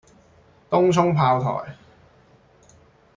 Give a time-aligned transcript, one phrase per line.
[0.71, 1.77] 東涌炮台